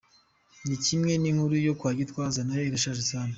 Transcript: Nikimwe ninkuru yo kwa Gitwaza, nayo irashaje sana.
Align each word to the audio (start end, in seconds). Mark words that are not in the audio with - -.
Nikimwe 0.67 1.11
ninkuru 1.21 1.55
yo 1.67 1.73
kwa 1.79 1.91
Gitwaza, 1.97 2.39
nayo 2.45 2.63
irashaje 2.67 3.03
sana. 3.11 3.29